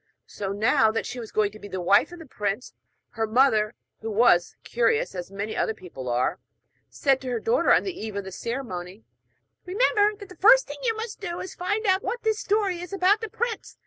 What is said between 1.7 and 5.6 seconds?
wife of the prince, her mother (who was curious, as many